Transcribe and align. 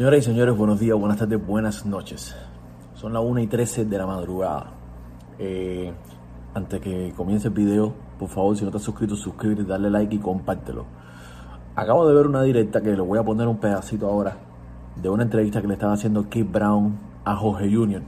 Señoras 0.00 0.20
y 0.20 0.22
señores, 0.22 0.56
buenos 0.56 0.80
días, 0.80 0.98
buenas 0.98 1.18
tardes, 1.18 1.46
buenas 1.46 1.84
noches. 1.84 2.34
Son 2.94 3.12
las 3.12 3.22
1 3.22 3.40
y 3.40 3.46
13 3.48 3.84
de 3.84 3.98
la 3.98 4.06
madrugada. 4.06 4.72
Eh, 5.38 5.92
antes 6.54 6.80
que 6.80 7.12
comience 7.14 7.48
el 7.48 7.52
video, 7.52 7.92
por 8.18 8.30
favor, 8.30 8.56
si 8.56 8.62
no 8.62 8.68
estás 8.68 8.80
suscrito, 8.80 9.14
suscríbete, 9.14 9.64
dale 9.64 9.90
like 9.90 10.14
y 10.14 10.18
compártelo. 10.18 10.86
Acabo 11.76 12.08
de 12.08 12.14
ver 12.14 12.26
una 12.28 12.42
directa 12.42 12.80
que 12.80 12.92
le 12.92 13.02
voy 13.02 13.18
a 13.18 13.22
poner 13.22 13.46
un 13.46 13.58
pedacito 13.58 14.08
ahora 14.08 14.38
de 14.96 15.10
una 15.10 15.24
entrevista 15.24 15.60
que 15.60 15.68
le 15.68 15.74
estaba 15.74 15.92
haciendo 15.92 16.30
Keith 16.30 16.50
Brown 16.50 16.98
a 17.26 17.36
Jorge 17.36 17.70
Junior. 17.70 18.00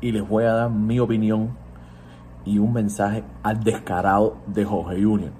Y 0.00 0.10
les 0.10 0.26
voy 0.26 0.44
a 0.44 0.54
dar 0.54 0.70
mi 0.70 1.00
opinión 1.00 1.50
y 2.46 2.58
un 2.58 2.72
mensaje 2.72 3.24
al 3.42 3.62
descarado 3.62 4.38
de 4.46 4.64
Jorge 4.64 5.04
Junior. 5.04 5.32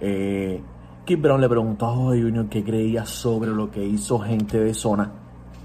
Eh, 0.00 0.62
Keith 1.06 1.22
Brown 1.22 1.40
le 1.40 1.48
preguntó 1.48 1.86
a 1.86 1.94
Jorge 1.94 2.20
Junior 2.20 2.48
qué 2.48 2.64
creía 2.64 3.06
sobre 3.06 3.50
lo 3.50 3.70
que 3.70 3.84
hizo 3.84 4.18
gente 4.18 4.58
de 4.58 4.74
zona 4.74 5.12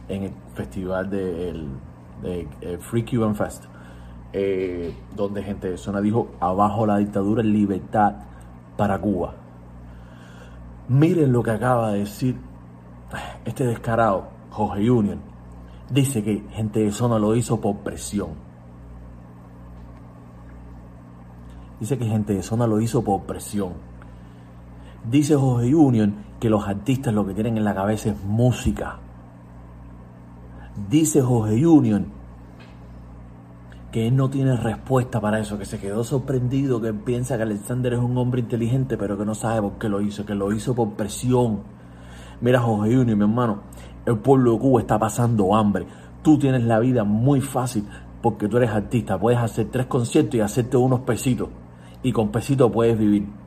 en 0.07 0.25
el 0.25 0.33
festival 0.53 1.09
de, 1.09 1.67
de, 2.21 2.77
Free 2.77 3.03
Cuban 3.03 3.35
Fest, 3.35 3.65
eh, 4.33 4.93
donde 5.15 5.41
gente 5.41 5.71
de 5.71 5.77
zona 5.79 5.99
dijo 5.99 6.29
abajo 6.39 6.85
la 6.85 6.97
dictadura, 6.97 7.41
libertad 7.41 8.17
para 8.77 9.01
Cuba. 9.01 9.33
Miren 10.89 11.31
lo 11.31 11.41
que 11.41 11.49
acaba 11.49 11.93
de 11.93 11.99
decir 11.99 12.35
este 13.43 13.65
descarado, 13.65 14.27
Jorge 14.51 14.87
Junior. 14.87 15.17
Dice 15.89 16.23
que 16.23 16.43
gente 16.51 16.81
de 16.81 16.91
zona 16.91 17.17
lo 17.17 17.35
hizo 17.35 17.59
por 17.59 17.77
presión. 17.77 18.29
Dice 21.79 21.97
que 21.97 22.05
gente 22.05 22.35
de 22.35 22.43
zona 22.43 22.67
lo 22.67 22.79
hizo 22.79 23.03
por 23.03 23.23
presión. 23.23 23.90
Dice 25.09 25.35
Jorge 25.35 25.73
Union 25.73 26.15
que 26.39 26.49
los 26.49 26.67
artistas 26.67 27.13
lo 27.13 27.25
que 27.25 27.33
tienen 27.33 27.57
en 27.57 27.63
la 27.63 27.73
cabeza 27.73 28.09
es 28.09 28.23
música. 28.23 28.99
Dice 30.89 31.21
Jorge 31.21 31.65
Union 31.65 32.05
que 33.91 34.07
él 34.07 34.15
no 34.15 34.29
tiene 34.29 34.55
respuesta 34.55 35.19
para 35.19 35.39
eso, 35.39 35.57
que 35.57 35.65
se 35.65 35.79
quedó 35.79 36.03
sorprendido, 36.03 36.79
que 36.79 36.93
piensa 36.93 37.35
que 37.35 37.43
Alexander 37.43 37.93
es 37.93 37.99
un 37.99 38.17
hombre 38.17 38.39
inteligente, 38.41 38.95
pero 38.95 39.17
que 39.17 39.25
no 39.25 39.35
sabe 39.35 39.61
por 39.61 39.73
qué 39.79 39.89
lo 39.89 39.99
hizo, 40.01 40.25
que 40.25 40.33
lo 40.33 40.53
hizo 40.53 40.73
por 40.73 40.91
presión. 40.91 41.59
Mira, 42.39 42.61
Jorge 42.61 42.97
Union, 42.97 43.17
mi 43.17 43.25
hermano, 43.25 43.63
el 44.05 44.17
pueblo 44.19 44.53
de 44.53 44.59
Cuba 44.59 44.81
está 44.81 44.97
pasando 44.97 45.55
hambre. 45.55 45.87
Tú 46.21 46.37
tienes 46.37 46.63
la 46.63 46.79
vida 46.79 47.03
muy 47.03 47.41
fácil 47.41 47.85
porque 48.21 48.47
tú 48.47 48.57
eres 48.57 48.69
artista. 48.69 49.19
Puedes 49.19 49.39
hacer 49.39 49.67
tres 49.71 49.87
conciertos 49.87 50.35
y 50.35 50.39
hacerte 50.39 50.77
unos 50.77 51.01
pesitos. 51.01 51.49
Y 52.01 52.11
con 52.13 52.31
pesitos 52.31 52.71
puedes 52.71 52.97
vivir 52.97 53.40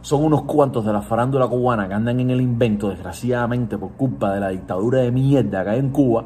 son 0.00 0.24
unos 0.24 0.42
cuantos 0.42 0.84
de 0.84 0.92
la 0.92 1.02
farándula 1.02 1.46
cubana 1.46 1.88
que 1.88 1.94
andan 1.94 2.20
en 2.20 2.30
el 2.30 2.40
invento, 2.40 2.88
desgraciadamente 2.88 3.78
por 3.78 3.92
culpa 3.92 4.32
de 4.32 4.40
la 4.40 4.48
dictadura 4.48 5.00
de 5.00 5.10
mierda 5.10 5.64
que 5.64 5.70
hay 5.70 5.78
en 5.78 5.90
Cuba, 5.90 6.24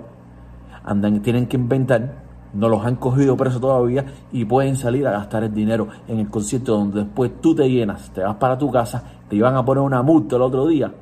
andan, 0.85 1.21
tienen 1.23 1.47
que 1.47 1.57
inventar, 1.57 2.23
no 2.53 2.69
los 2.69 2.85
han 2.85 2.97
cogido 2.97 3.37
preso 3.37 3.61
todavía 3.61 4.05
y 4.33 4.45
pueden 4.45 4.77
salir 4.77 5.07
a 5.07 5.13
gastar 5.13 5.45
el 5.45 5.55
dinero 5.55 5.89
en 6.09 6.19
el 6.19 6.29
concierto 6.29 6.77
donde 6.77 7.05
después 7.05 7.41
tú 7.41 7.55
te 7.55 7.69
llenas, 7.69 8.11
te 8.11 8.23
vas 8.23 8.37
para 8.37 8.59
tu 8.59 8.71
casa, 8.71 9.03
te 9.29 9.37
iban 9.37 9.57
a 9.57 9.65
poner 9.65 9.83
una 9.83 10.03
multa 10.03 10.37
el 10.37 10.43
otro 10.43 10.67
día 10.67 10.93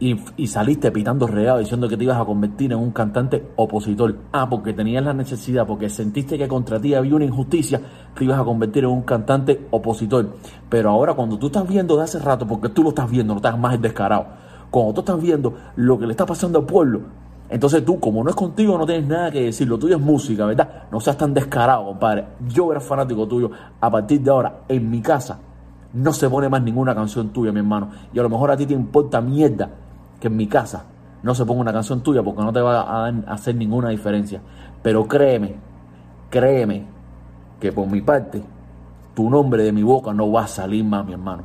y, 0.00 0.46
saliste 0.46 0.90
pitando 0.90 1.26
regado 1.26 1.60
diciendo 1.60 1.88
que 1.88 1.96
te 1.96 2.04
ibas 2.04 2.20
a 2.20 2.24
convertir 2.24 2.72
en 2.72 2.78
un 2.78 2.90
cantante 2.90 3.50
opositor. 3.56 4.16
Ah, 4.32 4.48
porque 4.48 4.72
tenías 4.72 5.04
la 5.04 5.14
necesidad, 5.14 5.66
porque 5.66 5.88
sentiste 5.88 6.36
que 6.36 6.48
contra 6.48 6.80
ti 6.80 6.94
había 6.94 7.14
una 7.14 7.24
injusticia, 7.24 7.80
te 8.14 8.24
ibas 8.24 8.38
a 8.38 8.44
convertir 8.44 8.84
en 8.84 8.90
un 8.90 9.02
cantante 9.02 9.66
opositor. 9.70 10.36
Pero 10.68 10.90
ahora 10.90 11.14
cuando 11.14 11.38
tú 11.38 11.46
estás 11.46 11.66
viendo 11.66 11.96
de 11.96 12.02
hace 12.02 12.18
rato, 12.18 12.46
porque 12.46 12.68
tú 12.68 12.82
lo 12.82 12.90
estás 12.90 13.10
viendo, 13.10 13.34
no 13.34 13.38
estás 13.38 13.58
más 13.58 13.80
descarado, 13.80 14.26
cuando 14.70 14.94
tú 14.94 15.00
estás 15.00 15.20
viendo 15.20 15.54
lo 15.76 15.98
que 15.98 16.06
le 16.06 16.12
está 16.12 16.26
pasando 16.26 16.58
al 16.58 16.66
pueblo, 16.66 17.02
entonces 17.48 17.84
tú, 17.84 18.00
como 18.00 18.24
no 18.24 18.30
es 18.30 18.36
contigo, 18.36 18.76
no 18.76 18.86
tienes 18.86 19.06
nada 19.06 19.30
que 19.30 19.42
decir, 19.42 19.68
lo 19.68 19.78
tuyo 19.78 19.96
es 19.96 20.02
música, 20.02 20.44
¿verdad? 20.46 20.84
No 20.90 20.98
seas 20.98 21.16
tan 21.16 21.32
descarado, 21.32 21.84
compadre. 21.84 22.24
Yo 22.48 22.72
era 22.72 22.80
fanático 22.80 23.28
tuyo. 23.28 23.50
A 23.80 23.90
partir 23.90 24.20
de 24.22 24.30
ahora, 24.30 24.62
en 24.66 24.90
mi 24.90 25.00
casa, 25.00 25.38
no 25.92 26.12
se 26.12 26.28
pone 26.28 26.48
más 26.48 26.62
ninguna 26.62 26.94
canción 26.94 27.28
tuya, 27.28 27.52
mi 27.52 27.60
hermano. 27.60 27.90
Y 28.12 28.18
a 28.18 28.22
lo 28.22 28.28
mejor 28.30 28.50
a 28.50 28.56
ti 28.56 28.66
te 28.66 28.74
importa 28.74 29.20
mierda 29.20 29.70
que 30.24 30.28
en 30.28 30.36
mi 30.36 30.46
casa 30.46 30.86
no 31.22 31.34
se 31.34 31.44
ponga 31.44 31.60
una 31.60 31.72
canción 31.72 32.02
tuya 32.02 32.22
porque 32.22 32.42
no 32.42 32.50
te 32.50 32.62
va 32.62 32.80
a, 32.80 33.08
hacer 33.26 33.54
ninguna 33.56 33.90
diferencia. 33.90 34.40
Pero 34.82 35.06
créeme, 35.06 35.56
créeme 36.30 36.86
que 37.60 37.72
por 37.72 37.86
mi 37.86 38.00
parte, 38.00 38.42
tu 39.14 39.28
nombre 39.28 39.64
de 39.64 39.72
mi 39.72 39.82
boca 39.82 40.14
no 40.14 40.32
va 40.32 40.44
a 40.44 40.46
salir 40.46 40.82
más, 40.82 41.04
mi 41.04 41.12
hermano. 41.12 41.44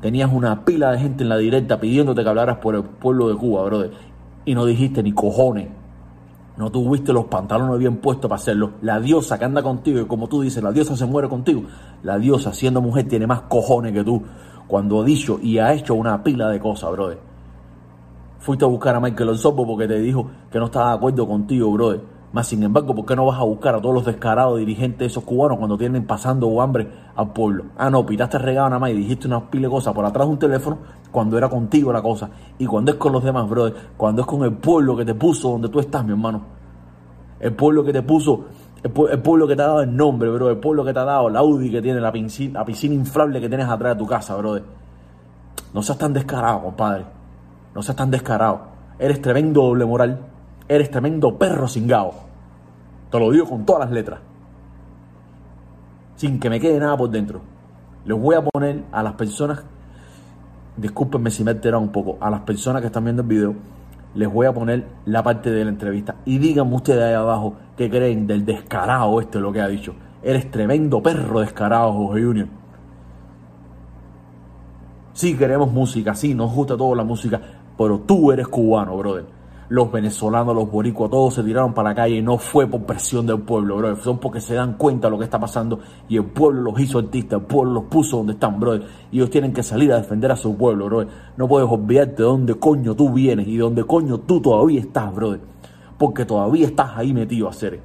Tenías 0.00 0.32
una 0.32 0.64
pila 0.64 0.90
de 0.92 1.00
gente 1.00 1.22
en 1.22 1.28
la 1.28 1.36
directa 1.36 1.78
pidiéndote 1.78 2.22
que 2.22 2.28
hablaras 2.30 2.56
por 2.58 2.74
el 2.74 2.82
pueblo 2.82 3.28
de 3.28 3.36
Cuba, 3.36 3.64
brother. 3.64 3.92
Y 4.46 4.54
no 4.54 4.64
dijiste 4.64 5.02
ni 5.02 5.12
cojones. 5.12 5.68
No 6.56 6.70
tuviste 6.70 7.12
los 7.12 7.26
pantalones 7.26 7.78
bien 7.78 7.98
puestos 7.98 8.28
para 8.30 8.40
hacerlo. 8.40 8.72
La 8.80 9.00
diosa 9.00 9.38
que 9.38 9.44
anda 9.44 9.62
contigo, 9.62 10.00
y 10.00 10.06
como 10.06 10.28
tú 10.28 10.40
dices, 10.40 10.62
la 10.62 10.72
diosa 10.72 10.96
se 10.96 11.04
muere 11.04 11.28
contigo. 11.28 11.64
La 12.02 12.18
diosa, 12.18 12.54
siendo 12.54 12.80
mujer, 12.80 13.06
tiene 13.06 13.26
más 13.26 13.42
cojones 13.42 13.92
que 13.92 14.02
tú. 14.02 14.22
Cuando 14.66 15.02
ha 15.02 15.04
dicho 15.04 15.38
y 15.42 15.58
ha 15.58 15.74
hecho 15.74 15.94
una 15.94 16.22
pila 16.22 16.48
de 16.48 16.58
cosas, 16.58 16.90
brother. 16.90 17.33
Fuiste 18.44 18.62
a 18.62 18.68
buscar 18.68 18.94
a 18.94 19.00
Michael 19.00 19.30
Osopo 19.30 19.66
porque 19.66 19.88
te 19.88 19.98
dijo 19.98 20.28
que 20.52 20.58
no 20.58 20.66
estaba 20.66 20.90
de 20.90 20.96
acuerdo 20.96 21.26
contigo, 21.26 21.72
brother. 21.72 22.02
Más 22.30 22.46
sin 22.46 22.62
embargo, 22.62 22.94
¿por 22.94 23.06
qué 23.06 23.16
no 23.16 23.24
vas 23.24 23.40
a 23.40 23.42
buscar 23.42 23.74
a 23.74 23.80
todos 23.80 23.94
los 23.94 24.04
descarados 24.04 24.58
dirigentes 24.58 24.98
de 24.98 25.06
esos 25.06 25.24
cubanos 25.24 25.56
cuando 25.56 25.78
tienen 25.78 26.06
pasando 26.06 26.60
hambre 26.60 26.86
al 27.16 27.32
pueblo? 27.32 27.64
Ah, 27.78 27.88
no, 27.88 28.04
pitaste 28.04 28.36
regado 28.36 28.68
nada 28.68 28.78
más 28.78 28.90
y 28.90 28.96
dijiste 28.96 29.28
unas 29.28 29.44
pile 29.44 29.66
de 29.66 29.70
cosas 29.70 29.94
por 29.94 30.04
atrás 30.04 30.26
de 30.26 30.32
un 30.34 30.38
teléfono 30.38 30.76
cuando 31.10 31.38
era 31.38 31.48
contigo 31.48 31.90
la 31.90 32.02
cosa. 32.02 32.28
Y 32.58 32.66
cuando 32.66 32.92
es 32.92 32.98
con 32.98 33.12
los 33.12 33.24
demás, 33.24 33.48
brother, 33.48 33.74
cuando 33.96 34.20
es 34.20 34.28
con 34.28 34.44
el 34.44 34.52
pueblo 34.52 34.94
que 34.94 35.06
te 35.06 35.14
puso 35.14 35.48
donde 35.48 35.70
tú 35.70 35.80
estás, 35.80 36.04
mi 36.04 36.10
hermano. 36.10 36.42
El 37.40 37.54
pueblo 37.54 37.82
que 37.82 37.94
te 37.94 38.02
puso, 38.02 38.44
el, 38.82 38.90
pueblo 38.92 39.48
que 39.48 39.56
te 39.56 39.62
ha 39.62 39.68
dado 39.68 39.80
el 39.80 39.96
nombre, 39.96 40.28
bro. 40.28 40.50
El 40.50 40.58
pueblo 40.58 40.84
que 40.84 40.92
te 40.92 40.98
ha 40.98 41.04
dado 41.04 41.30
la 41.30 41.38
Audi 41.38 41.70
que 41.70 41.80
tiene, 41.80 41.98
la 41.98 42.12
piscina, 42.12 42.58
la 42.58 42.66
piscina 42.66 42.94
inflable 42.94 43.40
que 43.40 43.48
tienes 43.48 43.68
atrás 43.68 43.94
de 43.94 43.98
tu 43.98 44.06
casa, 44.06 44.36
brother. 44.36 44.64
No 45.72 45.82
seas 45.82 45.96
tan 45.96 46.12
descarado, 46.12 46.60
compadre. 46.64 47.23
No 47.74 47.82
seas 47.82 47.96
tan 47.96 48.10
descarado. 48.10 48.68
Eres 48.98 49.20
tremendo 49.20 49.62
doble 49.62 49.84
moral. 49.84 50.20
Eres 50.68 50.90
tremendo 50.90 51.36
perro 51.36 51.68
cingado. 51.68 52.12
Te 53.10 53.18
lo 53.18 53.30
digo 53.30 53.48
con 53.48 53.64
todas 53.64 53.80
las 53.80 53.90
letras. 53.90 54.20
Sin 56.16 56.38
que 56.38 56.48
me 56.48 56.60
quede 56.60 56.78
nada 56.78 56.96
por 56.96 57.10
dentro. 57.10 57.40
Les 58.04 58.18
voy 58.18 58.36
a 58.36 58.44
poner 58.44 58.84
a 58.92 59.02
las 59.02 59.14
personas, 59.14 59.62
discúlpenme 60.76 61.30
si 61.30 61.42
me 61.42 61.52
he 61.52 61.76
un 61.76 61.88
poco, 61.88 62.18
a 62.20 62.30
las 62.30 62.40
personas 62.40 62.82
que 62.82 62.86
están 62.88 63.04
viendo 63.04 63.22
el 63.22 63.28
video, 63.28 63.54
les 64.14 64.30
voy 64.30 64.46
a 64.46 64.52
poner 64.52 64.86
la 65.06 65.22
parte 65.22 65.50
de 65.50 65.64
la 65.64 65.70
entrevista. 65.70 66.16
Y 66.24 66.38
díganme 66.38 66.76
ustedes 66.76 67.02
ahí 67.02 67.14
abajo 67.14 67.54
qué 67.76 67.90
creen 67.90 68.26
del 68.26 68.44
descarado 68.44 69.20
este 69.20 69.40
lo 69.40 69.52
que 69.52 69.60
ha 69.60 69.68
dicho. 69.68 69.94
Eres 70.22 70.50
tremendo 70.50 71.02
perro 71.02 71.40
descarado, 71.40 71.92
Jorge 71.92 72.24
Junior. 72.24 72.48
Sí 75.14 75.36
queremos 75.36 75.72
música, 75.72 76.14
sí, 76.14 76.34
nos 76.34 76.52
gusta 76.52 76.76
toda 76.76 76.96
la 76.96 77.04
música, 77.04 77.40
pero 77.76 78.00
tú 78.00 78.32
eres 78.32 78.48
cubano, 78.48 78.96
brother. 78.96 79.26
Los 79.68 79.90
venezolanos, 79.90 80.54
los 80.54 80.70
boricuas, 80.70 81.10
todos 81.10 81.34
se 81.34 81.42
tiraron 81.42 81.72
para 81.72 81.90
la 81.90 81.94
calle 81.94 82.16
y 82.16 82.22
no 82.22 82.36
fue 82.36 82.66
por 82.66 82.82
presión 82.82 83.26
del 83.26 83.40
pueblo, 83.40 83.76
brother. 83.76 83.96
Son 83.96 84.18
porque 84.18 84.40
se 84.40 84.54
dan 84.54 84.74
cuenta 84.74 85.06
de 85.06 85.12
lo 85.12 85.18
que 85.18 85.24
está 85.24 85.40
pasando 85.40 85.80
y 86.08 86.16
el 86.16 86.24
pueblo 86.24 86.60
los 86.60 86.78
hizo 86.78 86.98
artistas, 86.98 87.40
el 87.40 87.46
pueblo 87.46 87.72
los 87.72 87.84
puso 87.84 88.18
donde 88.18 88.34
están, 88.34 88.60
brother. 88.60 88.86
Y 89.10 89.16
ellos 89.16 89.30
tienen 89.30 89.52
que 89.52 89.62
salir 89.62 89.92
a 89.92 89.96
defender 89.96 90.30
a 90.30 90.36
su 90.36 90.56
pueblo, 90.56 90.86
brother. 90.86 91.08
No 91.36 91.48
puedes 91.48 91.68
olvidarte 91.68 92.16
de 92.16 92.22
dónde 92.22 92.54
coño 92.54 92.94
tú 92.94 93.12
vienes 93.12 93.48
y 93.48 93.56
de 93.56 93.62
dónde 93.62 93.84
coño 93.84 94.18
tú 94.18 94.40
todavía 94.40 94.80
estás, 94.80 95.14
brother. 95.14 95.40
Porque 95.98 96.24
todavía 96.24 96.66
estás 96.66 96.90
ahí 96.96 97.14
metido 97.14 97.46
a 97.46 97.50
hacer. 97.50 97.80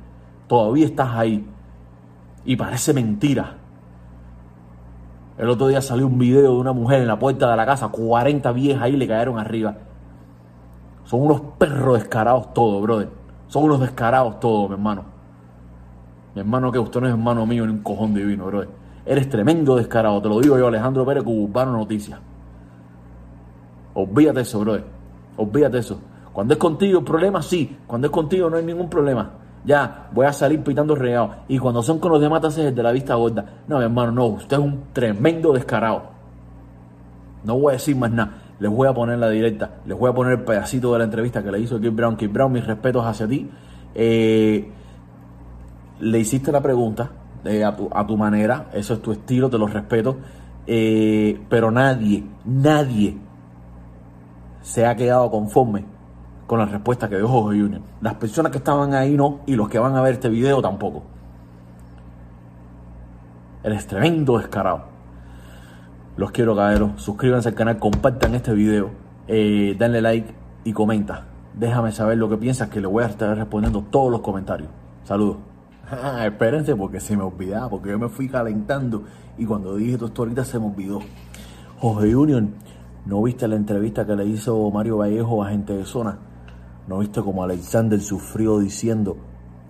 Todavía 0.47 0.85
estás 0.85 1.09
ahí. 1.15 1.45
Y 2.45 2.55
parece 2.55 2.93
mentira 2.93 3.58
el 5.39 5.49
otro 5.49 5.67
día 5.67 5.81
salió 5.81 6.05
un 6.05 6.19
video 6.19 6.41
de 6.41 6.59
una 6.59 6.73
mujer 6.73 7.01
en 7.01 7.07
la 7.07 7.17
puerta 7.17 7.49
de 7.49 7.55
la 7.55 7.65
casa, 7.65 7.87
40 7.87 8.51
viejas 8.51 8.83
ahí 8.83 8.97
le 8.97 9.07
cayeron 9.07 9.39
arriba. 9.39 9.73
Son 11.05 11.21
unos 11.21 11.39
perros 11.57 11.97
descarados 11.97 12.53
todos, 12.53 12.81
brother. 12.81 13.09
Son 13.47 13.63
unos 13.63 13.79
descarados 13.79 14.41
todos, 14.41 14.67
mi 14.69 14.75
hermano. 14.75 15.05
Mi 16.35 16.41
hermano 16.41 16.73
que 16.73 16.77
usted 16.77 16.99
no 16.99 17.07
es 17.07 17.13
hermano 17.13 17.45
mío 17.45 17.65
ni 17.65 17.71
un 17.71 17.79
cojón 17.79 18.13
divino, 18.13 18.47
brother. 18.47 18.67
Eres 19.05 19.29
tremendo 19.29 19.77
descarado, 19.77 20.21
te 20.21 20.27
lo 20.27 20.41
digo 20.41 20.57
yo, 20.57 20.67
Alejandro 20.67 21.05
Pérez, 21.05 21.23
Cubano 21.23 21.71
Noticias. 21.71 22.19
Olvídate 23.93 24.41
eso, 24.41 24.59
brother. 24.59 24.83
Olvídate 25.37 25.77
eso. 25.77 26.01
Cuando 26.33 26.53
es 26.53 26.59
contigo 26.59 26.99
el 26.99 27.05
problema, 27.05 27.41
sí. 27.41 27.77
Cuando 27.87 28.07
es 28.07 28.11
contigo 28.11 28.49
no 28.49 28.57
hay 28.57 28.65
ningún 28.65 28.89
problema 28.89 29.31
ya 29.69 30.09
voy 30.11 30.25
a 30.25 30.33
salir 30.33 30.63
pitando 30.63 30.95
regado. 30.95 31.43
Y 31.47 31.59
cuando 31.59 31.83
son 31.83 31.99
con 31.99 32.11
los 32.11 32.19
demás, 32.19 32.41
te 32.55 32.71
de 32.71 32.83
la 32.83 32.91
vista 32.91 33.13
gorda. 33.13 33.45
No, 33.67 33.77
mi 33.77 33.83
hermano, 33.83 34.11
no, 34.11 34.25
usted 34.25 34.57
es 34.57 34.63
un 34.63 34.85
tremendo 34.93 35.53
descarado. 35.53 36.09
No 37.43 37.59
voy 37.59 37.69
a 37.69 37.73
decir 37.73 37.95
más 37.95 38.09
nada. 38.11 38.33
Les 38.59 38.69
voy 38.69 38.87
a 38.87 38.93
poner 38.93 39.19
la 39.19 39.29
directa, 39.29 39.75
les 39.85 39.97
voy 39.97 40.09
a 40.09 40.13
poner 40.13 40.33
el 40.33 40.41
pedacito 40.41 40.91
de 40.91 40.97
la 40.97 41.05
entrevista 41.05 41.43
que 41.43 41.51
le 41.51 41.59
hizo 41.59 41.79
Kid 41.79 41.91
Brown. 41.91 42.17
Kid 42.17 42.31
Brown, 42.31 42.51
mis 42.51 42.65
respetos 42.65 43.05
hacia 43.05 43.27
ti. 43.27 43.47
Eh, 43.93 44.71
le 45.99 46.19
hiciste 46.19 46.51
la 46.51 46.61
pregunta 46.61 47.11
eh, 47.45 47.63
a, 47.63 48.07
tu, 48.07 48.17
manera, 48.17 48.69
eso 48.73 48.95
es 48.95 49.01
tu 49.03 49.11
estilo, 49.11 49.51
te 49.51 49.59
lo 49.59 49.67
respeto. 49.67 50.17
Eh, 50.65 51.39
pero 51.47 51.69
nadie, 51.69 52.23
nadie 52.43 53.17
se 54.63 54.87
ha 54.87 54.95
quedado 54.95 55.29
conforme 55.29 55.85
con 56.49 56.57
la 56.57 56.65
respuesta 56.65 57.07
que 57.07 57.17
dio 57.17 57.27
Jorge 57.27 57.61
Junior. 57.61 57.81
Las 58.01 58.15
personas 58.15 58.51
que 58.51 58.57
estaban 58.57 58.95
ahí 58.95 59.15
no, 59.15 59.41
y 59.45 59.55
los 59.55 59.69
que 59.69 59.77
van 59.77 59.95
a 59.95 60.01
ver 60.01 60.15
este 60.15 60.29
video 60.29 60.63
tampoco. 60.63 61.03
Eres 63.63 63.85
tremendo 63.85 64.39
descarado. 64.39 64.85
Los 66.17 66.31
quiero, 66.31 66.55
caballeros. 66.55 66.99
Suscríbanse 66.99 67.49
al 67.49 67.53
canal, 67.53 67.77
compartan 67.77 68.33
este 68.33 68.51
video, 68.53 68.89
eh, 69.27 69.75
denle 69.77 70.01
like 70.01 70.33
y 70.63 70.73
comenta. 70.73 71.27
Déjame 71.53 71.91
saber 71.91 72.17
lo 72.17 72.27
que 72.29 72.37
piensas, 72.37 72.69
que 72.69 72.81
le 72.81 72.87
voy 72.87 73.03
a 73.03 73.07
estar 73.07 73.37
respondiendo 73.37 73.83
todos 73.83 74.09
los 74.09 74.21
comentarios. 74.21 74.71
Saludos. 75.03 75.37
Ah, 75.91 76.25
espérense 76.25 76.75
porque 76.75 76.99
se 76.99 77.15
me 77.15 77.21
olvidaba, 77.21 77.69
porque 77.69 77.91
yo 77.91 77.99
me 77.99 78.09
fui 78.09 78.27
calentando 78.27 79.03
y 79.37 79.45
cuando 79.45 79.75
dije 79.75 80.03
esto 80.03 80.11
ahorita 80.17 80.43
se 80.45 80.57
me 80.57 80.65
olvidó. 80.65 80.99
Jorge 81.77 82.11
Junior, 82.11 82.43
¿no 83.05 83.21
viste 83.21 83.47
la 83.47 83.55
entrevista 83.55 84.03
que 84.07 84.15
le 84.15 84.25
hizo 84.25 84.71
Mario 84.71 84.97
Vallejo 84.97 85.43
a 85.43 85.51
gente 85.51 85.73
de 85.73 85.85
zona? 85.85 86.17
¿No 86.89 86.97
viste 86.97 87.21
como 87.21 87.43
Alexander 87.43 88.01
sufrió 88.01 88.57
diciendo 88.57 89.15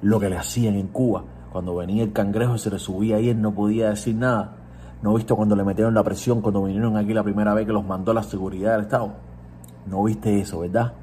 lo 0.02 0.22
que 0.22 0.30
le 0.30 0.38
hacían 0.38 0.76
en 0.76 0.88
Cuba? 0.88 1.26
Cuando 1.52 1.76
venía 1.76 2.02
el 2.02 2.14
cangrejo 2.14 2.58
se 2.58 2.70
le 2.70 2.80
subía 2.80 3.20
y 3.20 3.28
él 3.28 3.42
no 3.42 3.54
podía 3.54 3.90
decir 3.90 4.16
nada. 4.16 4.56
¿No 5.02 5.14
viste 5.14 5.34
cuando 5.34 5.54
le 5.54 5.66
metieron 5.66 5.94
la 5.94 6.02
presión, 6.02 6.40
cuando 6.40 6.64
vinieron 6.64 6.96
aquí 6.96 7.14
la 7.14 7.22
primera 7.22 7.54
vez 7.54 7.66
que 7.66 7.74
los 7.74 7.84
mandó 7.84 8.14
la 8.14 8.24
seguridad 8.24 8.72
del 8.72 8.84
Estado? 8.84 9.16
No 9.86 10.02
viste 10.06 10.40
eso, 10.40 10.60
¿verdad? 10.60 10.94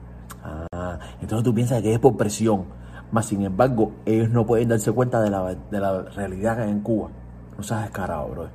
Ah, 0.43 0.99
entonces 1.21 1.45
tú 1.45 1.53
piensas 1.53 1.83
que 1.83 1.93
es 1.93 1.99
por 1.99 2.17
presión. 2.17 2.65
Más 3.13 3.27
sin 3.27 3.43
embargo, 3.43 3.93
ellos 4.07 4.31
no 4.31 4.47
pueden 4.47 4.71
darse 4.71 4.93
cuenta 4.93 5.21
de 5.21 5.29
la, 5.29 5.55
de 5.55 5.81
la 5.81 6.01
realidad 6.01 6.67
en 6.67 6.81
Cuba. 6.81 7.11
No 7.59 7.63
seas 7.63 7.83
descarado, 7.83 8.29
bro. 8.29 8.49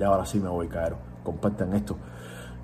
Ya 0.00 0.08
ahora 0.08 0.26
sí 0.26 0.40
me 0.40 0.48
voy, 0.48 0.66
caro. 0.66 0.96
Compartan 1.22 1.74
esto. 1.74 1.96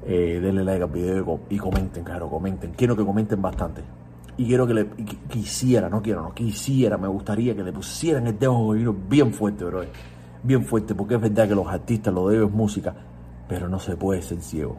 Eh, 0.05 0.41
denle 0.43 0.65
like 0.65 0.83
al 0.83 0.91
video 0.91 1.39
y 1.49 1.57
comenten, 1.57 2.03
claro, 2.03 2.29
comenten. 2.29 2.73
Quiero 2.73 2.97
que 2.97 3.05
comenten 3.05 3.41
bastante. 3.41 4.00
Y 4.41 4.47
quiero 4.47 4.67
que 4.67 4.73
le 4.73 4.89
quisiera, 5.29 5.91
no 5.91 6.01
quiero, 6.01 6.23
no 6.23 6.33
quisiera, 6.33 6.97
me 6.97 7.09
gustaría 7.09 7.55
que 7.55 7.63
le 7.63 7.75
pusieran 7.75 8.27
el 8.27 8.39
dedo 8.39 8.73
bien 9.07 9.35
fuerte, 9.35 9.67
bro. 9.67 9.83
Bien 10.43 10.65
fuerte, 10.65 10.95
porque 10.95 11.17
es 11.17 11.21
verdad 11.21 11.47
que 11.47 11.55
los 11.55 11.67
artistas 11.67 12.15
lo 12.15 12.27
de 12.27 12.37
ellos 12.37 12.49
es 12.49 12.57
música, 12.57 12.95
pero 13.47 13.69
no 13.69 13.79
se 13.79 13.99
puede 13.99 14.23
ser 14.23 14.41
ciego. 14.41 14.79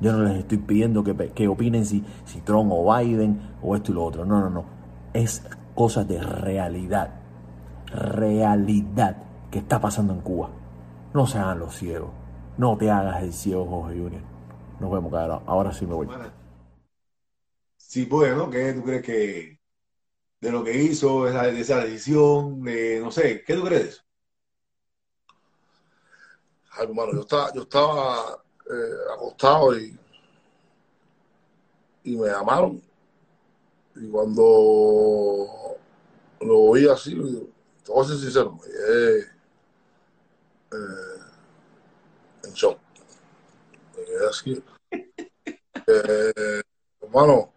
Yo 0.00 0.12
no 0.12 0.22
les 0.22 0.38
estoy 0.38 0.58
pidiendo 0.58 1.02
que, 1.02 1.16
que 1.16 1.48
opinen 1.48 1.84
si, 1.84 2.04
si 2.24 2.42
Trump 2.42 2.70
o 2.72 2.94
Biden 2.96 3.40
o 3.60 3.74
esto 3.74 3.90
y 3.90 3.94
lo 3.96 4.04
otro. 4.04 4.24
No, 4.24 4.38
no, 4.38 4.48
no. 4.48 4.64
Es 5.12 5.44
cosas 5.74 6.06
de 6.06 6.22
realidad. 6.22 7.10
Realidad 7.86 9.16
que 9.50 9.58
está 9.58 9.80
pasando 9.80 10.12
en 10.12 10.20
Cuba. 10.20 10.50
No 11.12 11.26
se 11.26 11.38
hagan 11.38 11.58
los 11.58 11.74
ciegos. 11.74 12.10
No 12.56 12.76
te 12.76 12.88
hagas 12.88 13.20
el 13.24 13.32
ciego, 13.32 13.66
Jorge 13.66 13.98
Junior. 13.98 14.22
Nos 14.78 14.92
vemos, 14.92 15.10
cara. 15.10 15.40
Ahora 15.44 15.72
sí 15.72 15.88
me 15.88 15.94
voy. 15.94 16.06
Sí, 17.92 18.06
pues, 18.06 18.34
¿no? 18.34 18.48
¿Qué 18.48 18.72
tú 18.72 18.82
crees 18.82 19.02
que 19.02 19.60
de 20.40 20.50
lo 20.50 20.64
que 20.64 20.74
hizo, 20.74 21.28
esa, 21.28 21.48
esa 21.48 21.84
decisión, 21.84 22.62
de, 22.62 23.00
no 23.00 23.10
sé, 23.10 23.44
¿qué 23.46 23.54
tú 23.54 23.64
crees 23.64 23.82
de 23.84 23.88
eso? 23.90 24.02
Ay, 26.70 26.86
hermano, 26.86 27.12
yo 27.12 27.20
estaba, 27.20 27.52
yo 27.52 27.62
estaba 27.62 28.42
eh, 28.70 29.12
acostado 29.14 29.78
y, 29.78 29.94
y 32.04 32.16
me 32.16 32.28
llamaron. 32.28 32.80
Y 33.96 34.08
cuando 34.08 35.76
lo 36.40 36.58
oí 36.60 36.88
así, 36.88 37.14
te 37.84 37.92
voy 37.92 38.04
a 38.06 38.08
ser 38.08 38.16
sincero, 38.16 38.52
me 38.52 38.60
quedé 38.62 39.18
eh, 40.72 41.20
en 42.44 42.52
shock. 42.54 42.78
Me 43.98 44.04
quedé 44.06 44.28
así. 44.28 44.62
Eh, 45.84 46.62
hermano, 47.00 47.51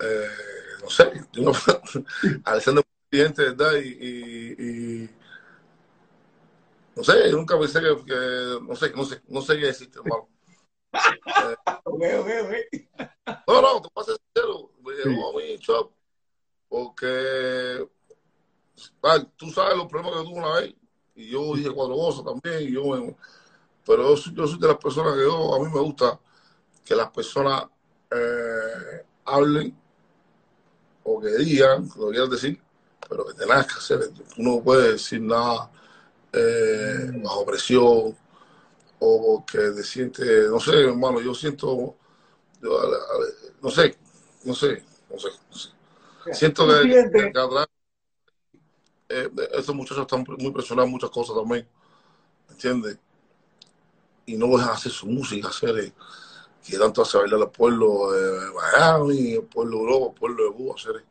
eh, 0.00 0.28
no 0.82 0.90
sé, 0.90 1.12
yo 1.32 1.42
no, 1.42 1.52
Alexander 2.44 2.84
presidente, 3.08 3.42
¿verdad? 3.42 3.74
Y, 3.76 3.88
y, 3.88 4.56
y, 4.58 5.10
no 6.96 7.04
sé, 7.04 7.30
nunca 7.30 7.58
pensé 7.58 7.80
que, 7.80 8.04
que, 8.04 8.58
no 8.62 8.76
sé, 8.76 8.92
no 8.94 9.04
sé, 9.04 9.22
no 9.28 9.40
sé 9.42 9.58
qué 9.58 9.66
decirte, 9.66 9.98
hermano. 9.98 10.28
eh, 10.92 11.56
okay, 11.84 12.14
okay, 12.14 12.40
okay. 12.40 12.88
No, 13.46 13.62
no, 13.62 13.82
te 13.82 13.88
voy 13.94 14.02
a 14.02 14.04
ser 14.04 14.16
sincero, 14.34 14.70
me 14.82 14.92
llegó 14.92 15.30
a 15.30 15.40
mí 15.40 15.58
porque 16.68 17.88
tú 19.36 19.50
sabes 19.50 19.76
los 19.76 19.86
problemas 19.86 20.20
que 20.20 20.28
tuve 20.28 20.38
una 20.38 20.54
vez, 20.60 20.74
y 21.14 21.30
yo 21.30 21.54
dije 21.54 21.70
cuatro 21.70 21.94
cosas 21.94 22.24
también, 22.24 22.68
y 22.68 22.72
yo, 22.72 22.82
pero 23.84 24.10
yo 24.10 24.16
soy, 24.16 24.34
yo 24.34 24.46
soy 24.46 24.58
de 24.58 24.68
las 24.68 24.76
personas 24.78 25.14
que 25.14 25.22
yo, 25.22 25.54
a 25.54 25.58
mí 25.60 25.70
me 25.72 25.80
gusta 25.80 26.20
que 26.84 26.94
las 26.94 27.10
personas 27.10 27.64
eh, 28.10 29.04
hablen 29.24 29.76
o 31.06 31.20
que 31.20 31.30
digan 31.38 31.88
lo 31.96 32.06
que 32.06 32.12
quieran 32.12 32.30
decir, 32.30 32.60
pero 33.08 33.26
que 33.26 33.34
tengas 33.34 33.66
que 33.66 33.78
hacer. 33.78 34.10
Tú 34.34 34.42
no 34.42 34.60
puedes 34.60 34.92
decir 34.92 35.20
nada 35.20 35.70
eh, 36.32 37.12
bajo 37.22 37.46
presión 37.46 38.16
o 38.98 39.44
que 39.46 39.58
te 39.58 39.84
sientes, 39.84 40.50
no 40.50 40.58
sé, 40.58 40.80
hermano, 40.80 41.20
yo 41.20 41.32
siento, 41.34 41.96
yo, 42.60 42.70
no 43.62 43.70
sé, 43.70 43.96
no 44.44 44.54
sé, 44.54 44.82
no 45.08 45.18
sé, 45.18 45.28
no 45.50 45.56
sé. 45.56 45.68
Siento 46.32 46.66
que, 46.66 47.10
que, 47.12 47.32
que 47.32 47.38
atrás 47.38 47.66
eh, 49.08 49.30
estos 49.52 49.74
muchachos 49.74 50.02
están 50.02 50.24
muy 50.38 50.50
presionados 50.50 50.88
en 50.88 50.92
muchas 50.92 51.10
cosas 51.10 51.36
también, 51.36 51.68
¿me 52.48 52.54
entiendes? 52.54 52.98
Y 54.24 54.36
no 54.36 54.48
dejan 54.48 54.70
hacer 54.70 54.90
su 54.90 55.06
música, 55.06 55.48
hacer 55.48 55.78
eh, 55.78 55.92
que 56.66 56.78
tanto 56.78 57.02
hace 57.02 57.18
bailar 57.18 57.40
al 57.42 57.50
pueblo 57.50 58.10
de 58.10 58.50
Miami, 58.52 59.32
el 59.34 59.44
pueblo 59.44 59.78
de 59.78 59.82
Europa, 59.84 60.06
el 60.06 60.20
pueblo 60.20 60.44
de 60.44 60.52
Cuba, 60.52 60.74
hacer, 60.74 61.04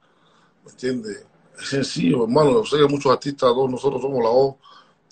¿me 0.65 0.71
entiendes? 0.71 1.25
Es 1.57 1.69
sencillo, 1.69 2.23
hermano. 2.23 2.51
Yo 2.51 2.65
sé 2.65 2.77
que 2.77 2.91
muchos 2.91 3.11
artistas, 3.11 3.55
nosotros 3.55 4.01
somos 4.01 4.21
la 4.21 4.29
voz 4.29 4.55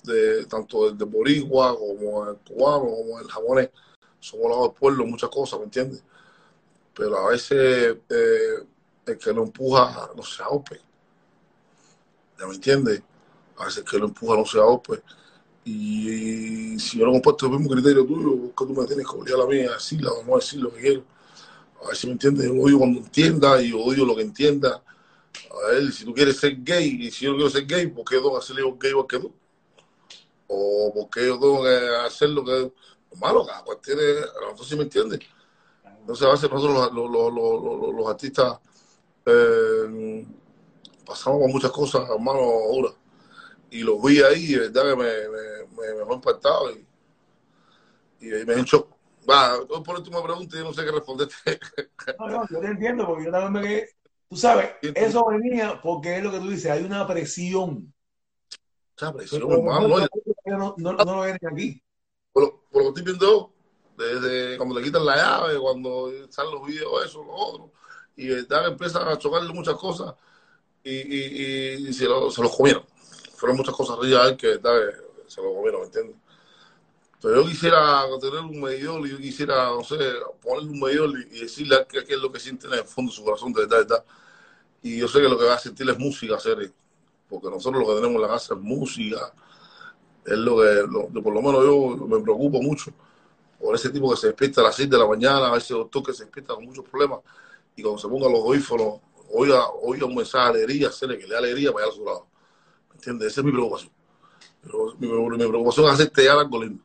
de 0.02 0.44
tanto 0.44 0.88
el 0.88 0.98
de 0.98 1.04
Boricua 1.06 1.74
como 1.78 2.28
el 2.28 2.36
cubano, 2.36 2.84
como 2.84 3.20
el 3.20 3.26
japonés, 3.26 3.70
somos 4.20 4.50
la 4.50 4.56
voz 4.56 4.68
del 4.68 4.78
pueblo, 4.78 5.06
muchas 5.06 5.30
cosas, 5.30 5.58
¿me 5.58 5.64
entiendes? 5.64 6.02
Pero 6.94 7.18
a 7.18 7.30
veces 7.30 7.96
eh, 8.10 8.66
el 9.06 9.18
que 9.18 9.32
lo 9.32 9.44
empuja 9.44 10.10
no 10.14 10.22
se 10.22 10.42
ahope. 10.42 10.78
¿Ya 12.38 12.46
me 12.46 12.54
entiendes? 12.54 13.02
A 13.56 13.64
veces 13.64 13.78
el 13.78 13.90
que 13.90 13.98
lo 13.98 14.06
empuja 14.06 14.36
no 14.36 14.44
se 14.44 14.58
ahope. 14.58 15.02
Y, 15.64 16.78
si 16.78 16.98
yo 16.98 17.06
no 17.06 17.12
comparto 17.12 17.46
el 17.46 17.52
mismo 17.52 17.70
criterio 17.70 18.04
tuyo, 18.04 18.54
que 18.54 18.66
tú 18.66 18.74
me 18.74 18.86
tienes 18.86 19.06
que 19.06 19.16
obligar 19.16 19.40
a 19.40 19.46
mí 19.46 19.60
a 19.60 19.72
decirla 19.72 20.12
o 20.12 20.22
no 20.24 20.36
decir 20.36 20.60
lo 20.60 20.72
que 20.72 20.80
quiero. 20.80 21.04
A 21.82 21.88
ver 21.88 21.96
si 21.96 22.06
me 22.06 22.12
entiendes. 22.12 22.46
Yo 22.46 22.54
odio 22.54 22.78
cuando 22.78 23.00
entienda 23.00 23.62
y 23.62 23.70
yo 23.70 23.80
odio 23.80 24.04
lo 24.04 24.14
que 24.14 24.22
entienda. 24.22 24.82
A 25.50 25.70
ver, 25.70 25.92
si 25.92 26.04
tú 26.04 26.12
quieres 26.12 26.36
ser 26.38 26.62
gay 26.62 27.06
y 27.06 27.10
si 27.10 27.24
yo 27.24 27.34
quiero 27.34 27.50
ser 27.50 27.66
gay, 27.66 27.86
¿por 27.86 28.04
qué 28.04 28.16
tengo 28.16 28.32
que 28.32 28.38
hacerle 28.38 28.62
un 28.62 28.78
gay 28.78 28.90
igual 28.90 29.06
que 29.06 29.18
tú? 29.18 29.32
O 30.48 30.92
¿por 30.94 31.10
qué 31.10 31.26
yo 31.26 31.38
tengo 31.38 31.62
que 31.62 31.76
hacer 32.06 32.30
lo 32.30 32.44
que. 32.44 32.72
Malo, 33.20 33.46
cada 33.46 33.62
cual 33.62 33.78
tiene. 33.80 34.02
Entonces, 34.02 34.68
si 34.68 34.76
me 34.76 34.82
entiendes. 34.82 35.20
Entonces, 36.00 36.26
a 36.26 36.32
veces 36.32 36.50
nosotros 36.50 36.92
los 36.92 38.08
artistas 38.08 38.58
eh, 39.24 40.26
pasamos 41.06 41.40
por 41.40 41.48
muchas 41.48 41.70
cosas, 41.70 42.10
hermano, 42.10 42.40
ahora 42.40 42.90
y 43.74 43.82
los 43.82 44.00
vi 44.00 44.22
ahí, 44.22 44.52
y 44.52 44.56
verdad 44.56 44.82
que 44.82 44.96
me, 44.96 45.04
me, 45.04 46.04
me, 46.04 46.14
impactado 46.14 46.70
y, 46.70 46.86
y 48.20 48.44
me 48.44 48.54
he 48.54 48.60
hecho. 48.60 48.88
Va, 49.28 49.58
por 49.66 49.96
último 49.96 50.20
me 50.20 50.24
pregunta 50.24 50.54
y 50.54 50.58
yo 50.60 50.64
no 50.64 50.72
sé 50.72 50.84
qué 50.84 50.92
responderte. 50.92 51.34
No, 52.18 52.28
no, 52.28 52.48
yo 52.48 52.60
te 52.60 52.66
entiendo, 52.66 53.06
porque 53.06 53.24
yo 53.24 53.30
también 53.32 53.52
me 53.52 53.62
quedé. 53.62 53.90
Tú 54.28 54.36
sabes, 54.36 54.70
eso 54.82 55.26
venía 55.26 55.80
porque 55.82 56.18
es 56.18 56.22
lo 56.22 56.30
que 56.30 56.38
tú 56.38 56.50
dices, 56.50 56.70
hay 56.70 56.84
una 56.84 57.04
presión. 57.06 57.92
Esa 58.96 59.12
presión, 59.12 59.50
hermano. 59.50 59.88
No, 59.88 59.98
no, 60.46 60.74
no, 60.78 60.92
no, 60.92 61.16
lo 61.16 61.20
ven 61.22 61.38
aquí. 61.50 61.82
Por 62.32 62.44
lo, 62.44 62.60
por 62.70 62.84
lo 62.84 62.94
que 62.94 63.00
estoy 63.00 63.12
viendo, 63.12 63.52
desde 63.96 64.56
cuando 64.56 64.78
le 64.78 64.84
quitan 64.84 65.04
la 65.04 65.16
llave, 65.16 65.58
cuando 65.58 66.12
están 66.12 66.48
los 66.50 66.64
videos, 66.64 67.06
eso, 67.06 67.24
lo 67.24 67.32
otro, 67.32 67.72
y 68.14 68.28
verdad 68.28 68.66
que 68.66 68.70
empiezan 68.72 69.08
a 69.08 69.18
chocarle 69.18 69.52
muchas 69.52 69.74
cosas 69.74 70.14
y, 70.84 70.90
y, 70.92 71.88
y 71.88 71.92
se, 71.92 72.04
lo, 72.04 72.30
se 72.30 72.42
los 72.42 72.54
comieron 72.54 72.84
fueron 73.44 73.58
muchas 73.58 73.74
cosas 73.74 73.98
arriba 73.98 74.34
que 74.38 74.58
¿sabes? 74.58 74.94
se 75.26 75.42
lo 75.42 75.54
comieron, 75.54 75.82
¿me 75.82 75.86
entiendes? 75.88 76.16
Pero 77.20 77.42
yo 77.42 77.46
quisiera 77.46 78.04
tener 78.18 78.40
un 78.40 78.58
medidor 78.58 79.06
y 79.06 79.10
yo 79.10 79.18
quisiera, 79.18 79.66
no 79.66 79.84
sé, 79.84 79.98
ponerle 80.42 80.70
un 80.70 80.80
medidor 80.80 81.10
y, 81.30 81.40
decirle 81.40 81.86
qué, 81.86 82.04
qué 82.04 82.14
es 82.14 82.20
lo 82.20 82.32
que 82.32 82.40
siente 82.40 82.66
en 82.68 82.72
el 82.72 82.84
fondo 82.84 83.10
de 83.10 83.16
su 83.16 83.22
corazón, 83.22 83.52
de 83.52 83.60
verdad, 83.60 83.76
de 83.76 83.82
verdad. 83.84 84.04
Y 84.82 84.96
yo 84.96 85.08
sé 85.08 85.20
que 85.20 85.28
lo 85.28 85.38
que 85.38 85.44
va 85.44 85.56
a 85.56 85.58
sentir 85.58 85.86
es 85.90 85.98
música, 85.98 86.36
hacer, 86.36 86.72
porque 87.28 87.50
nosotros 87.50 87.82
lo 87.82 87.88
que 87.88 88.00
tenemos 88.00 88.16
en 88.16 88.22
la 88.22 88.28
casa 88.28 88.54
es 88.54 88.60
música. 88.60 89.34
Es 90.24 90.38
lo 90.38 90.56
que, 90.56 91.20
por 91.20 91.34
lo 91.34 91.42
menos 91.42 91.64
yo 91.66 92.06
me 92.06 92.20
preocupo 92.20 92.62
mucho 92.62 92.92
por 93.60 93.74
ese 93.74 93.90
tipo 93.90 94.10
que 94.10 94.16
se 94.16 94.28
despierta 94.28 94.62
a 94.62 94.64
las 94.64 94.76
6 94.76 94.88
de 94.88 94.96
la 94.96 95.06
mañana, 95.06 95.52
a 95.52 95.58
ese 95.58 95.74
doctor 95.74 96.02
que 96.02 96.14
se 96.14 96.24
despierta 96.24 96.54
con 96.54 96.64
muchos 96.64 96.86
problemas 96.88 97.20
y 97.76 97.82
cuando 97.82 98.00
se 98.00 98.08
ponga 98.08 98.26
los 98.26 98.40
audífonos, 98.40 99.00
oiga, 99.34 99.68
oiga 99.82 100.06
un 100.06 100.14
mensaje 100.14 100.44
de 100.44 100.64
alegría, 100.64 100.88
hacerle 100.88 101.18
que 101.18 101.24
le 101.24 101.30
dé 101.34 101.36
alegría 101.36 101.72
para 101.72 101.84
ir 101.84 101.92
a 101.92 101.94
su 101.94 102.04
lado. 102.06 102.33
¿Entiendes? 103.04 103.32
Esa 103.32 103.40
es 103.42 103.44
mi 103.44 103.52
preocupación. 103.52 103.92
Mi, 104.98 105.08
mi, 105.08 105.36
preocupación 105.36 105.86
es 105.86 105.92
hacerte 105.92 106.24
ya 106.24 106.32
algo 106.32 106.62
lindo. 106.62 106.82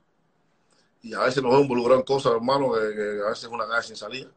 Y 1.02 1.14
a 1.14 1.22
veces 1.22 1.42
nos 1.42 1.52
vemos 1.52 1.64
involucrados 1.64 2.02
en 2.02 2.06
cosas, 2.06 2.34
hermano, 2.34 2.74
que, 2.74 2.94
que, 2.94 3.22
a 3.26 3.30
veces 3.30 3.46
es 3.46 3.50
una 3.50 3.66
calle 3.66 3.88
sin 3.88 3.96
salida. 3.96 4.30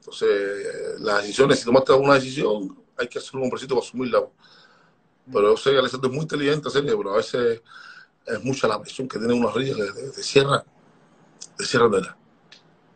Entonces, 0.00 1.00
las 1.00 1.22
decisiones, 1.22 1.60
si 1.60 1.64
tomaste 1.64 1.92
una 1.92 2.14
decisión, 2.14 2.76
hay 2.96 3.06
que 3.06 3.20
hacer 3.20 3.36
un 3.36 3.44
hombrecito 3.44 3.76
para 3.76 3.86
asumirla. 3.86 4.26
Pero 5.32 5.50
yo 5.50 5.56
sé 5.56 5.70
que 5.70 5.78
Alessandro 5.78 6.08
es 6.08 6.14
muy 6.16 6.22
inteligente, 6.22 6.68
serio, 6.68 6.98
pero 6.98 7.12
a 7.12 7.16
veces 7.18 7.62
es 8.26 8.44
mucha 8.44 8.66
la 8.66 8.80
presión 8.80 9.06
que 9.06 9.18
tiene 9.18 9.34
unos 9.34 9.54
ríos 9.54 9.78
de, 9.78 9.92
de, 9.92 10.10
de 10.10 10.22
sierra, 10.22 10.64
de 11.58 12.00
la. 12.00 12.18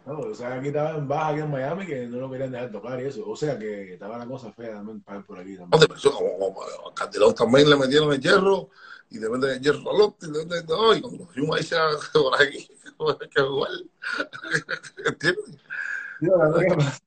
No, 0.04 0.18
o 0.18 0.34
sea, 0.34 0.54
aquí 0.54 0.68
estaba 0.68 0.90
en 0.98 1.06
baja 1.06 1.28
aquí 1.28 1.40
en 1.40 1.50
Miami 1.50 1.86
que 1.86 2.06
no 2.06 2.18
lo 2.18 2.30
querían 2.30 2.50
dejar 2.50 2.72
tocar 2.72 3.00
y 3.00 3.04
eso. 3.04 3.22
O 3.28 3.36
sea 3.36 3.56
que 3.58 3.94
estaba 3.94 4.18
la 4.18 4.26
cosa 4.26 4.52
fea 4.52 4.72
también 4.74 5.00
para 5.02 5.22
por 5.22 5.38
aquí 5.38 5.56
también. 5.56 5.70
a 5.82 6.94
Calderón 6.94 7.34
también 7.34 7.70
le 7.70 7.76
metieron 7.76 8.12
el 8.12 8.20
hierro 8.20 8.68
y 9.10 9.18
le 9.20 9.28
meten 9.28 9.50
el 9.50 9.60
hierro 9.60 9.90
al 9.90 10.00
otro 10.00 10.28
y 10.28 10.32
le 10.32 10.44
meten 10.44 10.66
todo. 10.66 10.96
Y 10.96 11.00
cuando 11.00 11.26
fuimos 11.26 11.56
ahí 11.56 11.62
se 11.62 11.76
por 12.12 12.42
aquí, 12.42 12.68
que 13.30 13.42
jugar. 13.42 13.70
¿Entiendes? 15.06 15.44
Sí, 16.20 16.26
la 16.26 16.36
verdad 16.36 16.60
que- 16.60 17.02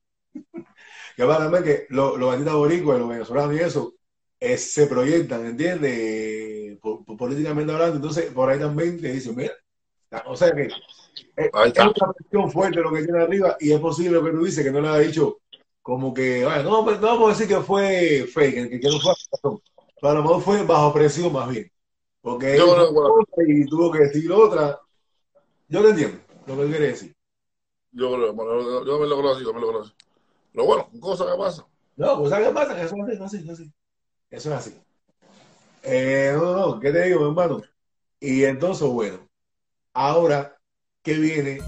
Que 1.18 1.25
pasa 1.25 1.40
también 1.40 1.64
que 1.64 1.86
los 1.90 2.18
los 2.18 2.30
bandidos 2.30 2.56
boricuas, 2.56 3.00
los 3.00 3.10
venezolanos 3.10 3.56
y 3.56 3.60
eso, 3.60 3.94
eh, 4.40 4.58
se 4.58 4.88
proyectan, 4.88 5.46
¿entiendes? 5.46 6.78
Po- 6.80 7.04
políticamente 7.18 7.72
hablando. 7.74 7.96
Entonces, 7.98 8.32
por 8.32 8.50
ahí 8.50 8.60
también 8.60 9.00
te 9.02 9.12
dicen, 9.12 9.36
mira, 9.36 9.54
o 10.25 10.36
sea 10.36 10.52
que 10.54 10.64
eh, 10.64 10.72
es 11.36 11.50
está. 11.65 11.89
una 11.89 12.13
presión 12.13 12.51
fuerte 12.51 12.79
lo 12.79 12.91
que 12.91 13.03
tiene 13.03 13.22
arriba 13.22 13.57
y 13.60 13.72
es 13.72 13.79
posible 13.79 14.12
lo 14.12 14.24
que 14.24 14.31
tú 14.31 14.45
dices, 14.45 14.63
que 14.63 14.72
no 14.72 14.81
le 14.81 14.88
ha 14.88 14.98
dicho 14.98 15.39
como 15.81 16.13
que, 16.13 16.41
no, 16.41 16.84
no 16.84 16.84
vamos 16.84 17.27
a 17.27 17.34
decir 17.34 17.48
que 17.48 17.62
fue 17.62 18.25
fake, 18.34 18.69
que, 18.69 18.79
que 18.79 18.89
no 18.89 19.00
fue 19.00 19.13
a 20.10 20.13
lo 20.13 20.22
mejor 20.22 20.41
fue 20.41 20.63
bajo 20.63 20.93
presión 20.93 21.31
más 21.31 21.50
bien. 21.50 21.72
Porque 22.22 22.60
bueno. 22.60 22.89
otra 22.89 23.43
y 23.48 23.65
tuvo 23.65 23.91
que 23.91 24.00
decir 24.00 24.31
otra. 24.31 24.79
Yo 25.67 25.84
te 25.84 25.89
entiendo 25.89 26.19
lo 26.48 26.57
que 26.57 26.67
quiere 26.69 26.88
decir. 26.88 27.15
Yo 27.91 28.10
bueno, 28.10 28.34
me 29.00 29.07
lo 29.07 29.15
conozco, 29.15 29.43
yo 29.43 29.53
me 29.53 29.62
lo 29.62 29.67
conozco. 29.67 29.95
Pero 30.51 30.65
bueno, 30.65 30.89
cosas 31.00 31.27
que 31.31 31.38
pasan. 31.38 31.65
No, 31.95 32.17
pues 32.17 32.29
¿sabes 32.31 32.48
qué 32.48 32.53
pasa? 32.53 32.75
Que 32.75 32.81
eso 32.81 32.95
es 33.07 33.22
así, 33.22 33.38
eso 33.38 33.51
es 33.51 33.60
así. 33.60 33.74
Eso 34.31 34.50
es 34.50 34.55
así. 34.55 34.81
Eh, 35.84 36.31
no, 36.36 36.41
no, 36.41 36.67
no, 36.67 36.79
¿qué 36.79 36.91
te 36.91 37.03
digo, 37.03 37.27
hermano? 37.27 37.62
Y 38.19 38.43
entonces, 38.43 38.88
bueno, 38.88 39.19
ahora, 39.93 40.55
que 41.06 41.14
viene. 41.14 41.60